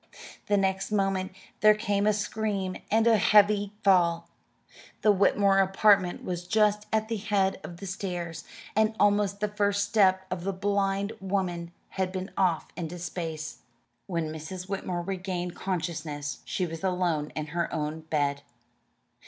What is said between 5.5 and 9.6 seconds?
apartment was just at the head of the stairs, and almost the